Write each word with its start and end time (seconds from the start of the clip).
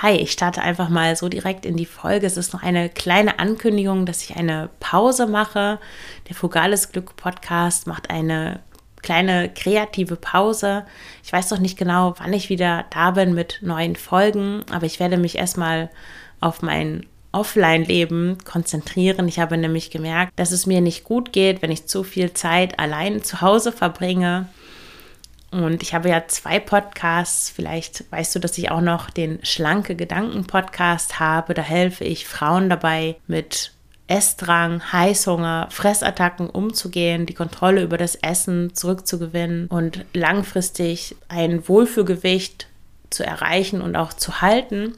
Hi, 0.00 0.12
ich 0.12 0.30
starte 0.30 0.62
einfach 0.62 0.90
mal 0.90 1.16
so 1.16 1.28
direkt 1.28 1.66
in 1.66 1.76
die 1.76 1.84
Folge. 1.84 2.24
Es 2.24 2.36
ist 2.36 2.52
noch 2.52 2.62
eine 2.62 2.88
kleine 2.88 3.40
Ankündigung, 3.40 4.06
dass 4.06 4.22
ich 4.22 4.36
eine 4.36 4.70
Pause 4.78 5.26
mache. 5.26 5.80
Der 6.28 6.36
Frugales 6.36 6.92
Glück 6.92 7.16
Podcast 7.16 7.88
macht 7.88 8.08
eine 8.08 8.60
kleine 9.02 9.48
kreative 9.52 10.14
Pause. 10.14 10.86
Ich 11.24 11.32
weiß 11.32 11.50
noch 11.50 11.58
nicht 11.58 11.76
genau, 11.76 12.14
wann 12.18 12.32
ich 12.32 12.48
wieder 12.48 12.84
da 12.90 13.10
bin 13.10 13.34
mit 13.34 13.58
neuen 13.60 13.96
Folgen, 13.96 14.62
aber 14.70 14.86
ich 14.86 15.00
werde 15.00 15.16
mich 15.16 15.36
erstmal 15.36 15.90
auf 16.38 16.62
mein 16.62 17.04
Offline-Leben 17.32 18.38
konzentrieren. 18.44 19.26
Ich 19.26 19.40
habe 19.40 19.56
nämlich 19.56 19.90
gemerkt, 19.90 20.32
dass 20.36 20.52
es 20.52 20.64
mir 20.64 20.80
nicht 20.80 21.02
gut 21.02 21.32
geht, 21.32 21.60
wenn 21.60 21.72
ich 21.72 21.88
zu 21.88 22.04
viel 22.04 22.32
Zeit 22.34 22.78
allein 22.78 23.24
zu 23.24 23.40
Hause 23.40 23.72
verbringe 23.72 24.46
und 25.50 25.82
ich 25.82 25.94
habe 25.94 26.10
ja 26.10 26.26
zwei 26.28 26.58
Podcasts. 26.60 27.48
Vielleicht 27.48 28.10
weißt 28.12 28.34
du, 28.34 28.38
dass 28.38 28.58
ich 28.58 28.70
auch 28.70 28.80
noch 28.80 29.08
den 29.10 29.38
Schlanke 29.42 29.96
Gedanken 29.96 30.46
Podcast 30.46 31.20
habe. 31.20 31.54
Da 31.54 31.62
helfe 31.62 32.04
ich 32.04 32.26
Frauen 32.26 32.68
dabei, 32.68 33.16
mit 33.26 33.72
Essdrang, 34.08 34.92
Heißhunger, 34.92 35.68
Fressattacken 35.70 36.48
umzugehen, 36.48 37.26
die 37.26 37.34
Kontrolle 37.34 37.82
über 37.82 37.98
das 37.98 38.14
Essen 38.16 38.74
zurückzugewinnen 38.74 39.68
und 39.68 40.04
langfristig 40.14 41.14
ein 41.28 41.68
Wohlfühlgewicht 41.68 42.68
zu 43.10 43.24
erreichen 43.24 43.80
und 43.80 43.96
auch 43.96 44.12
zu 44.12 44.40
halten. 44.40 44.94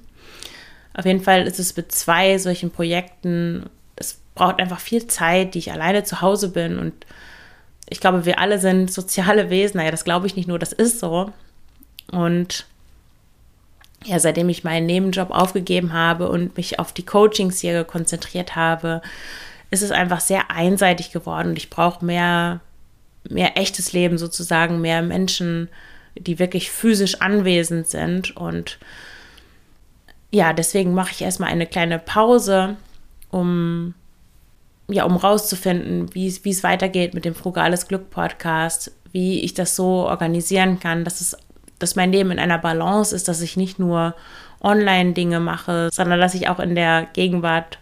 Auf 0.95 1.07
jeden 1.07 1.23
Fall 1.23 1.47
ist 1.47 1.59
es 1.59 1.77
mit 1.77 1.93
zwei 1.93 2.39
solchen 2.39 2.71
Projekten, 2.71 3.69
es 3.97 4.19
braucht 4.35 4.61
einfach 4.61 4.81
viel 4.81 5.07
Zeit, 5.07 5.55
die 5.55 5.59
ich 5.59 5.73
alleine 5.73 6.05
zu 6.05 6.21
Hause 6.21 6.49
bin 6.51 6.79
und 6.79 6.95
ich 7.91 8.01
glaube, 8.01 8.25
wir 8.25 8.39
alle 8.39 8.59
sind 8.59 8.91
soziale 8.91 9.51
Wesen. 9.51 9.79
Naja, 9.79 9.91
das 9.91 10.05
glaube 10.05 10.27
ich 10.27 10.37
nicht 10.37 10.49
nur, 10.49 10.59
das 10.59 10.73
ist 10.73 11.01
so. 11.01 11.33
Und 12.11 12.67
ja, 14.05 14.19
seitdem 14.19 14.49
ich 14.49 14.65
meinen 14.65 14.87
Nebenjob 14.87 15.31
aufgegeben 15.31 15.93
habe 15.93 16.29
und 16.29 16.57
mich 16.57 16.79
auf 16.79 16.93
die 16.93 17.05
Coachings 17.05 17.61
hier 17.61 17.85
konzentriert 17.85 18.57
habe, 18.57 19.03
ist 19.71 19.83
es 19.83 19.91
einfach 19.91 20.21
sehr 20.21 20.51
einseitig 20.51 21.13
geworden 21.13 21.51
und 21.51 21.59
ich 21.59 21.69
brauche 21.69 22.05
mehr, 22.05 22.61
mehr 23.29 23.59
echtes 23.59 23.93
Leben 23.93 24.19
sozusagen, 24.19 24.81
mehr 24.81 25.03
Menschen, 25.03 25.69
die 26.17 26.39
wirklich 26.39 26.71
physisch 26.71 27.21
anwesend 27.21 27.89
sind. 27.89 28.37
Und 28.37 28.79
ja, 30.31 30.53
deswegen 30.53 30.95
mache 30.95 31.13
ich 31.13 31.23
erstmal 31.23 31.51
eine 31.51 31.67
kleine 31.67 31.99
Pause, 31.99 32.77
um 33.31 33.95
ja, 34.93 35.05
um 35.05 35.17
rauszufinden, 35.17 36.15
wie 36.15 36.27
es 36.27 36.63
weitergeht 36.63 37.15
mit 37.15 37.25
dem 37.25 37.35
Frugales 37.35 37.89
Glück 37.89 38.11
Podcast, 38.11 38.93
wie 39.13 39.41
ich 39.41 39.55
das 39.55 39.77
so 39.77 40.07
organisieren 40.07 40.81
kann, 40.81 41.05
dass 41.05 41.21
es, 41.21 41.37
dass 41.79 41.97
mein 41.97 42.13
Leben 42.13 42.31
in 42.31 42.39
einer 42.39 42.59
Balance 42.59 43.15
ist, 43.15 43.29
dass 43.29 43.41
ich 43.41 43.57
nicht 43.57 43.79
nur 43.79 44.15
online 44.61 45.13
Dinge 45.13 45.41
mache, 45.41 45.89
sondern 45.93 46.21
dass 46.21 46.35
ich 46.35 46.49
auch 46.49 46.61
in 46.61 46.75
der 46.75 47.09
Gegenwart 47.13 47.79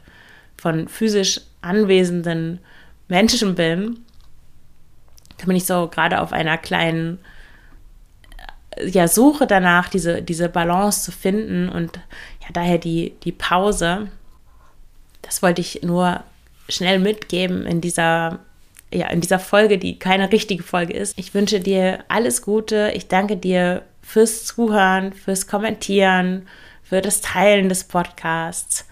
von 0.57 0.89
physisch 0.89 1.41
anwesenden 1.61 2.61
Menschen 3.09 3.55
bin. 3.55 4.01
Da 5.39 5.47
bin 5.47 5.57
ich 5.57 5.67
so 5.67 5.89
gerade 5.89 6.21
auf 6.21 6.33
einer 6.33 6.59
kleinen 6.59 7.19
ja, 8.85 9.09
Suche 9.09 9.47
danach, 9.47 9.89
diese, 9.89 10.23
diese 10.23 10.49
Balance 10.49 11.03
zu 11.03 11.13
finden 11.13 11.69
und 11.69 11.97
ja, 12.41 12.49
daher 12.53 12.79
die, 12.79 13.15
die 13.25 13.33
Pause. 13.33 14.09
Das 15.23 15.43
wollte 15.43 15.61
ich 15.61 15.83
nur 15.83 16.23
schnell 16.69 16.99
mitgeben 16.99 17.67
in 17.67 17.81
dieser 17.81 18.41
ja, 18.93 19.09
in 19.09 19.21
dieser 19.21 19.39
Folge, 19.39 19.77
die 19.77 19.99
keine 19.99 20.33
richtige 20.33 20.63
Folge 20.63 20.95
ist. 20.95 21.19
Ich 21.19 21.35
wünsche 21.35 21.61
dir 21.61 22.05
alles 22.09 22.41
Gute. 22.43 22.93
Ich 22.95 23.09
danke 23.09 23.37
dir 23.37 23.83
fürs 24.01 24.47
Zuhören, 24.47 25.13
fürs 25.13 25.47
Kommentieren, 25.47 26.49
für 26.83 27.03
das 27.03 27.21
Teilen 27.21 27.69
des 27.69 27.85
Podcasts. 27.85 28.87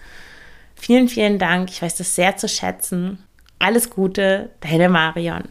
Vielen, 0.75 1.07
vielen 1.07 1.39
Dank. 1.39 1.71
Ich 1.71 1.81
weiß 1.81 1.95
das 1.95 2.13
sehr 2.13 2.37
zu 2.37 2.47
schätzen. 2.47 3.23
Alles 3.57 3.89
Gute, 3.89 4.51
deine 4.59 4.89
Marion. 4.89 5.43